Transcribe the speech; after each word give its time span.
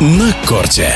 на 0.00 0.30
корте. 0.46 0.90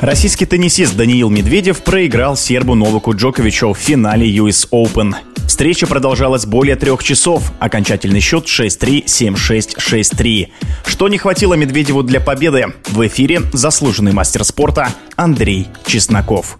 Российский 0.00 0.46
теннисист 0.46 0.96
Даниил 0.96 1.28
Медведев 1.28 1.82
проиграл 1.82 2.34
сербу 2.34 2.74
Новаку 2.74 3.14
Джоковичу 3.14 3.74
в 3.74 3.78
финале 3.78 4.26
US 4.36 4.66
Open. 4.72 5.14
Встреча 5.46 5.86
продолжалась 5.86 6.46
более 6.46 6.76
трех 6.76 7.02
часов. 7.04 7.52
Окончательный 7.58 8.20
счет 8.20 8.46
6-3, 8.46 9.04
7-6, 9.04 9.76
6-3. 9.78 10.48
Что 10.86 11.08
не 11.08 11.18
хватило 11.18 11.54
Медведеву 11.54 12.02
для 12.02 12.20
победы? 12.20 12.72
В 12.88 13.06
эфире 13.06 13.42
заслуженный 13.52 14.12
мастер 14.12 14.42
спорта 14.42 14.88
Андрей 15.16 15.68
Чесноков. 15.86 16.58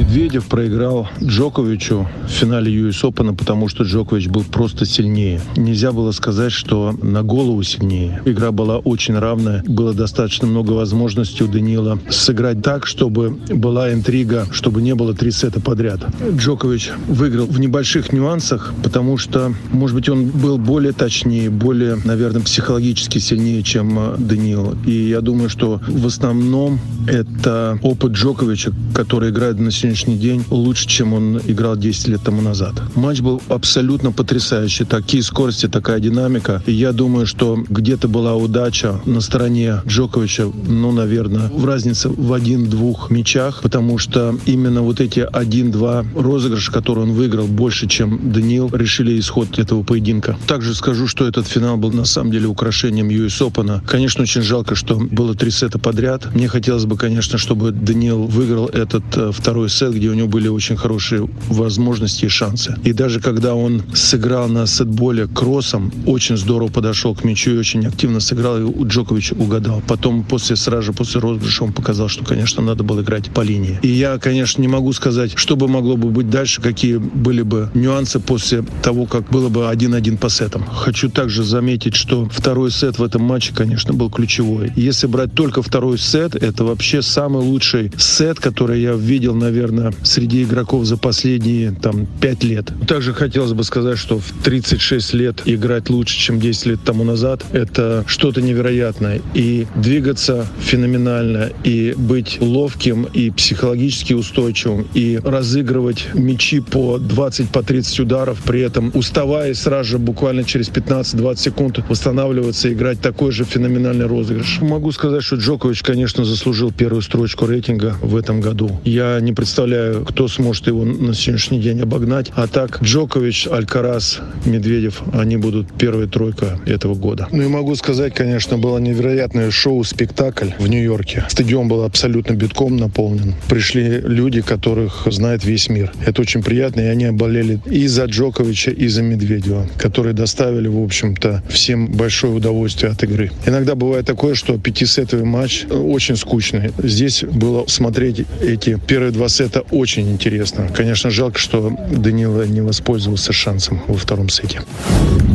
Медведев 0.00 0.46
проиграл 0.46 1.08
Джоковичу 1.22 2.08
в 2.26 2.30
финале 2.30 2.72
US 2.72 3.02
Open, 3.02 3.36
потому 3.36 3.68
что 3.68 3.84
Джокович 3.84 4.28
был 4.28 4.44
просто 4.44 4.86
сильнее. 4.86 5.42
Нельзя 5.56 5.92
было 5.92 6.10
сказать, 6.12 6.52
что 6.52 6.94
на 7.02 7.22
голову 7.22 7.62
сильнее. 7.62 8.22
Игра 8.24 8.50
была 8.50 8.78
очень 8.78 9.18
равная. 9.18 9.62
Было 9.66 9.92
достаточно 9.92 10.46
много 10.46 10.72
возможностей 10.72 11.44
у 11.44 11.48
Данила 11.48 11.98
сыграть 12.08 12.62
так, 12.62 12.86
чтобы 12.86 13.38
была 13.50 13.92
интрига, 13.92 14.46
чтобы 14.52 14.80
не 14.80 14.94
было 14.94 15.12
три 15.12 15.30
сета 15.30 15.60
подряд. 15.60 16.00
Джокович 16.34 16.92
выиграл 17.06 17.44
в 17.44 17.60
небольших 17.60 18.10
нюансах, 18.10 18.72
потому 18.82 19.18
что, 19.18 19.52
может 19.70 19.94
быть, 19.94 20.08
он 20.08 20.30
был 20.30 20.56
более 20.56 20.94
точнее, 20.94 21.50
более, 21.50 21.96
наверное, 22.06 22.40
психологически 22.40 23.18
сильнее, 23.18 23.62
чем 23.62 23.98
э, 23.98 24.16
Даниил. 24.16 24.78
И 24.86 25.10
я 25.10 25.20
думаю, 25.20 25.50
что 25.50 25.78
в 25.86 26.06
основном 26.06 26.80
это 27.06 27.78
опыт 27.82 28.12
Джоковича, 28.12 28.72
который 28.94 29.28
играет 29.28 29.58
на 29.58 29.70
сегодняшний 29.70 29.89
день 29.94 30.44
лучше, 30.50 30.88
чем 30.88 31.12
он 31.12 31.40
играл 31.46 31.76
10 31.76 32.08
лет 32.08 32.22
тому 32.22 32.42
назад. 32.42 32.74
Матч 32.94 33.20
был 33.20 33.40
абсолютно 33.48 34.12
потрясающий. 34.12 34.84
Такие 34.84 35.22
скорости, 35.22 35.68
такая 35.68 36.00
динамика. 36.00 36.62
И 36.66 36.72
я 36.72 36.92
думаю, 36.92 37.26
что 37.26 37.58
где-то 37.68 38.08
была 38.08 38.34
удача 38.34 39.00
на 39.04 39.20
стороне 39.20 39.82
Джоковича, 39.86 40.46
ну, 40.66 40.92
наверное, 40.92 41.48
в 41.48 41.64
разнице 41.64 42.08
в 42.08 42.32
один-двух 42.32 43.10
мячах, 43.10 43.60
потому 43.62 43.98
что 43.98 44.38
именно 44.46 44.82
вот 44.82 45.00
эти 45.00 45.20
один-два 45.20 46.04
розыгрыша, 46.14 46.72
которые 46.72 47.04
он 47.04 47.12
выиграл 47.12 47.46
больше, 47.46 47.86
чем 47.88 48.32
Даниил, 48.32 48.70
решили 48.72 49.18
исход 49.18 49.58
этого 49.58 49.82
поединка. 49.82 50.36
Также 50.46 50.74
скажу, 50.74 51.06
что 51.06 51.26
этот 51.26 51.46
финал 51.46 51.76
был 51.76 51.92
на 51.92 52.04
самом 52.04 52.32
деле 52.32 52.46
украшением 52.46 53.08
US 53.08 53.40
Open. 53.40 53.80
Конечно, 53.86 54.22
очень 54.22 54.42
жалко, 54.42 54.74
что 54.74 54.96
было 54.96 55.34
три 55.34 55.50
сета 55.50 55.78
подряд. 55.78 56.34
Мне 56.34 56.48
хотелось 56.48 56.84
бы, 56.84 56.96
конечно, 56.96 57.38
чтобы 57.38 57.72
Даниил 57.72 58.24
выиграл 58.24 58.66
этот 58.66 59.04
э, 59.16 59.30
второй 59.32 59.68
сет, 59.68 59.79
где 59.88 60.08
у 60.08 60.14
него 60.14 60.28
были 60.28 60.48
очень 60.48 60.76
хорошие 60.76 61.28
возможности 61.48 62.26
и 62.26 62.28
шансы. 62.28 62.76
И 62.84 62.92
даже 62.92 63.20
когда 63.20 63.54
он 63.54 63.82
сыграл 63.94 64.48
на 64.48 64.66
сетболе 64.66 65.26
кроссом, 65.26 65.92
очень 66.06 66.36
здорово 66.36 66.68
подошел 66.68 67.14
к 67.14 67.24
мячу 67.24 67.52
и 67.52 67.56
очень 67.56 67.86
активно 67.86 68.20
сыграл, 68.20 68.58
и 68.58 68.62
у 68.62 68.86
Джокович 68.86 69.32
угадал. 69.32 69.82
Потом, 69.86 70.24
после 70.24 70.56
сразу 70.56 70.82
же 70.82 70.92
после 70.92 71.20
розыгрыша, 71.20 71.64
он 71.64 71.72
показал, 71.72 72.08
что, 72.08 72.24
конечно, 72.24 72.62
надо 72.62 72.84
было 72.84 73.00
играть 73.00 73.30
по 73.30 73.40
линии. 73.40 73.78
И 73.82 73.88
я, 73.88 74.18
конечно, 74.18 74.60
не 74.60 74.68
могу 74.68 74.92
сказать, 74.92 75.32
что 75.36 75.56
бы 75.56 75.68
могло 75.68 75.96
бы 75.96 76.10
быть 76.10 76.28
дальше, 76.28 76.60
какие 76.60 76.96
были 76.96 77.42
бы 77.42 77.70
нюансы 77.74 78.20
после 78.20 78.64
того, 78.82 79.06
как 79.06 79.30
было 79.30 79.48
бы 79.48 79.62
1-1 79.62 80.18
по 80.18 80.28
сетам. 80.28 80.64
Хочу 80.64 81.08
также 81.08 81.44
заметить, 81.44 81.94
что 81.94 82.28
второй 82.30 82.70
сет 82.70 82.98
в 82.98 83.02
этом 83.02 83.22
матче, 83.22 83.52
конечно, 83.54 83.94
был 83.94 84.10
ключевой. 84.10 84.72
Если 84.76 85.06
брать 85.06 85.34
только 85.34 85.62
второй 85.62 85.98
сет, 85.98 86.34
это 86.34 86.64
вообще 86.64 87.02
самый 87.02 87.42
лучший 87.42 87.92
сет, 87.96 88.40
который 88.40 88.80
я 88.80 88.94
видел, 88.94 89.34
наверное, 89.34 89.69
наверное, 89.70 89.98
среди 90.04 90.42
игроков 90.42 90.84
за 90.84 90.96
последние 90.96 91.72
там 91.72 92.06
5 92.20 92.44
лет. 92.44 92.72
Также 92.86 93.12
хотелось 93.12 93.52
бы 93.52 93.64
сказать, 93.64 93.98
что 93.98 94.18
в 94.18 94.32
36 94.42 95.14
лет 95.14 95.42
играть 95.44 95.90
лучше, 95.90 96.18
чем 96.18 96.40
10 96.40 96.66
лет 96.66 96.80
тому 96.84 97.04
назад, 97.04 97.44
это 97.52 98.04
что-то 98.06 98.42
невероятное. 98.42 99.20
И 99.34 99.66
двигаться 99.76 100.46
феноменально, 100.60 101.50
и 101.64 101.94
быть 101.96 102.38
ловким, 102.40 103.04
и 103.04 103.30
психологически 103.30 104.12
устойчивым, 104.12 104.86
и 104.94 105.20
разыгрывать 105.22 106.08
мячи 106.14 106.60
по 106.60 106.98
20, 106.98 107.48
по 107.50 107.62
30 107.62 108.00
ударов, 108.00 108.42
при 108.44 108.60
этом 108.60 108.90
уставая 108.94 109.54
сразу 109.54 109.90
же 109.90 109.98
буквально 109.98 110.44
через 110.44 110.68
15-20 110.68 111.36
секунд 111.38 111.78
восстанавливаться 111.88 112.68
и 112.68 112.72
играть 112.72 113.00
такой 113.00 113.32
же 113.32 113.44
феноменальный 113.44 114.06
розыгрыш. 114.06 114.58
Могу 114.60 114.92
сказать, 114.92 115.22
что 115.22 115.36
Джокович, 115.36 115.82
конечно, 115.82 116.24
заслужил 116.24 116.72
первую 116.72 117.02
строчку 117.02 117.46
рейтинга 117.46 117.96
в 118.02 118.16
этом 118.16 118.40
году. 118.40 118.80
Я 118.84 119.20
не 119.20 119.32
представляю 119.32 119.59
представляю, 119.60 120.06
кто 120.06 120.26
сможет 120.26 120.68
его 120.68 120.86
на 120.86 121.12
сегодняшний 121.12 121.60
день 121.60 121.82
обогнать. 121.82 122.32
А 122.34 122.46
так 122.46 122.82
Джокович, 122.82 123.46
Алькарас, 123.46 124.20
Медведев, 124.46 125.02
они 125.12 125.36
будут 125.36 125.70
первая 125.76 126.06
тройка 126.06 126.58
этого 126.64 126.94
года. 126.94 127.28
Ну 127.30 127.42
и 127.42 127.46
могу 127.46 127.74
сказать, 127.74 128.14
конечно, 128.14 128.56
было 128.56 128.78
невероятное 128.78 129.50
шоу-спектакль 129.50 130.52
в 130.58 130.66
Нью-Йорке. 130.66 131.26
Стадион 131.28 131.68
был 131.68 131.84
абсолютно 131.84 132.32
битком 132.32 132.78
наполнен. 132.78 133.34
Пришли 133.50 134.00
люди, 134.00 134.40
которых 134.40 135.06
знает 135.10 135.44
весь 135.44 135.68
мир. 135.68 135.92
Это 136.06 136.22
очень 136.22 136.42
приятно, 136.42 136.80
и 136.80 136.86
они 136.86 137.10
болели 137.10 137.60
и 137.66 137.86
за 137.86 138.06
Джоковича, 138.06 138.70
и 138.70 138.88
за 138.88 139.02
Медведева, 139.02 139.68
которые 139.76 140.14
доставили, 140.14 140.68
в 140.68 140.82
общем-то, 140.82 141.42
всем 141.50 141.92
большое 141.92 142.32
удовольствие 142.32 142.92
от 142.92 143.02
игры. 143.02 143.30
Иногда 143.44 143.74
бывает 143.74 144.06
такое, 144.06 144.34
что 144.34 144.56
пятисетовый 144.56 145.26
матч 145.26 145.66
очень 145.70 146.16
скучный. 146.16 146.70
Здесь 146.82 147.24
было 147.24 147.66
смотреть 147.66 148.24
эти 148.40 148.80
первые 148.86 149.12
два 149.12 149.28
сета 149.28 149.49
это 149.50 149.64
очень 149.72 150.08
интересно. 150.12 150.68
Конечно, 150.72 151.10
жалко, 151.10 151.38
что 151.38 151.76
Данила 151.90 152.46
не 152.46 152.60
воспользовался 152.60 153.32
шансом 153.32 153.82
во 153.88 153.96
втором 153.96 154.28
сете. 154.28 154.62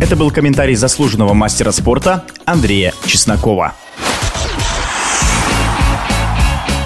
Это 0.00 0.16
был 0.16 0.32
комментарий 0.32 0.74
заслуженного 0.74 1.32
мастера 1.32 1.70
спорта 1.70 2.24
Андрея 2.44 2.92
Чеснокова. 3.06 3.74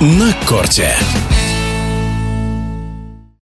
На 0.00 0.36
корте. 0.46 0.90